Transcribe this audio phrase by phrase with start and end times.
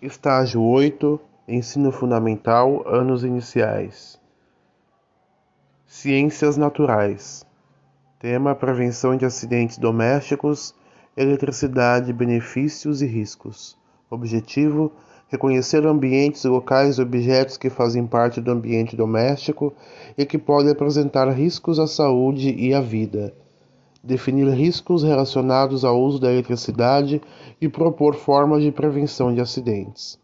[0.00, 4.16] Estágio 8 Ensino Fundamental Anos Iniciais.
[5.84, 7.44] Ciências Naturais.
[8.20, 10.72] Tema Prevenção de acidentes domésticos,
[11.16, 13.76] eletricidade, benefícios e riscos.
[14.08, 14.92] Objetivo:
[15.26, 19.74] reconhecer ambientes, locais e objetos que fazem parte do ambiente doméstico
[20.16, 23.34] e que podem apresentar riscos à saúde e à vida
[24.02, 27.20] definir riscos relacionados ao uso da eletricidade
[27.60, 30.18] e propor formas de prevenção de acidentes.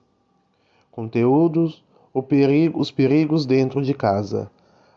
[0.91, 1.83] Conteúdos:
[2.29, 4.51] perigo, os perigos dentro de casa.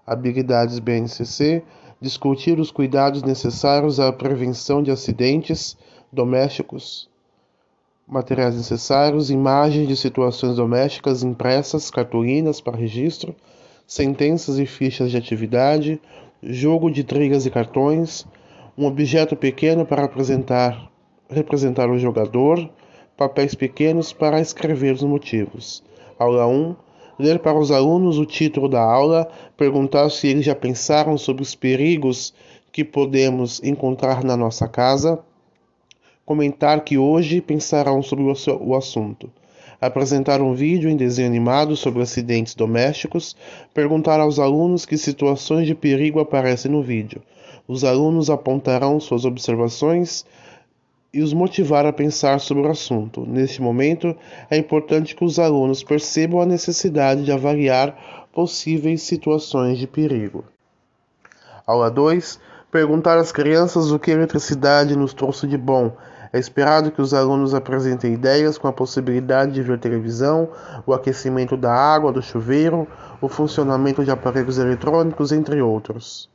[0.06, 1.64] Habilidades BNCC:
[2.00, 5.76] discutir os cuidados necessários à prevenção de acidentes
[6.12, 7.10] domésticos.
[8.08, 13.36] Materiais necessários: imagens de situações domésticas impressas, cartolinas para registro,
[13.88, 16.00] sentenças e fichas de atividade,
[16.44, 18.26] jogo de trilhas e cartões,
[18.78, 20.92] um objeto pequeno para apresentar,
[21.28, 22.70] representar o jogador,
[23.18, 25.84] papéis pequenos para escrever os motivos.
[26.20, 26.76] Aula 1.
[27.18, 31.56] Ler para os alunos o título da aula, perguntar se eles já pensaram sobre os
[31.56, 32.32] perigos
[32.72, 35.20] que podemos encontrar na nossa casa,
[36.24, 39.32] comentar que hoje pensarão sobre o assunto
[39.80, 43.36] apresentar um vídeo em desenho animado sobre acidentes domésticos,
[43.74, 47.22] perguntar aos alunos que situações de perigo aparecem no vídeo.
[47.68, 50.26] Os alunos apontarão suas observações
[51.14, 53.26] e os motivar a pensar sobre o assunto.
[53.26, 54.16] Neste momento,
[54.50, 60.44] é importante que os alunos percebam a necessidade de avaliar possíveis situações de perigo.
[61.66, 62.40] Aula 2.
[62.72, 65.92] Perguntar às crianças o que a eletricidade nos trouxe de bom
[66.32, 70.50] é esperado que os alunos apresentem ideias com a possibilidade de ver televisão,
[70.86, 72.88] o aquecimento da água, do chuveiro,
[73.22, 76.30] o funcionamento de aparelhos eletrônicos, entre outros.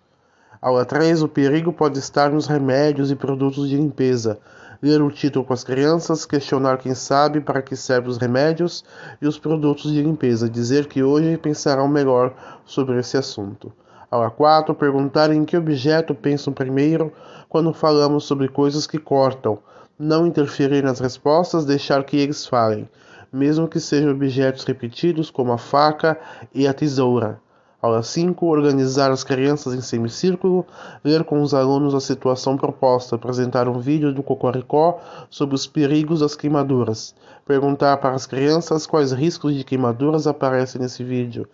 [0.60, 4.38] Aula 3: O perigo pode estar nos remédios e produtos de limpeza.
[4.80, 8.84] Ler o título com as crianças, questionar quem sabe para que servem os remédios
[9.20, 10.48] e os produtos de limpeza.
[10.48, 13.72] Dizer que hoje pensarão melhor sobre esse assunto.
[14.12, 17.10] Aula 4: Perguntar em que objeto pensam primeiro
[17.48, 19.58] quando falamos sobre coisas que cortam
[19.98, 22.86] não interferir nas respostas, deixar que eles falem,
[23.32, 26.20] mesmo que sejam objetos repetidos como a faca
[26.54, 27.40] e a tesoura.
[27.80, 28.44] Aula 5.
[28.44, 30.66] Organizar as crianças em semicírculo,
[31.02, 35.00] ler com os alunos a situação proposta, apresentar um vídeo do Cocoricó
[35.30, 37.14] sobre os perigos das queimaduras,
[37.46, 41.48] perguntar para as crianças quais riscos de queimaduras aparecem nesse vídeo.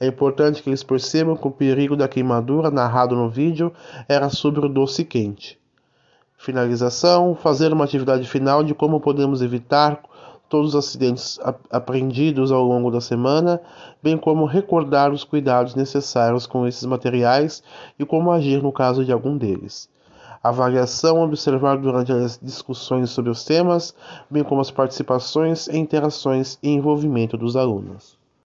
[0.00, 3.72] É importante que eles percebam que o perigo da queimadura narrado no vídeo
[4.08, 5.58] era sobre o doce quente.
[6.36, 10.02] Finalização: fazer uma atividade final de como podemos evitar
[10.48, 11.38] todos os acidentes
[11.70, 13.60] aprendidos ao longo da semana,
[14.02, 17.62] bem como recordar os cuidados necessários com esses materiais
[17.98, 19.88] e como agir no caso de algum deles.
[20.42, 23.94] Avaliação: observar durante as discussões sobre os temas,
[24.28, 28.23] bem como as participações, interações e envolvimento dos alunos.